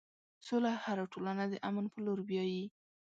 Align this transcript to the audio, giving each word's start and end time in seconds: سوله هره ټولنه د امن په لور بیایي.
سوله 0.47 0.71
هره 0.83 1.05
ټولنه 1.13 1.43
د 1.49 1.53
امن 1.69 1.85
په 1.93 1.99
لور 2.05 2.19
بیایي. 2.29 2.63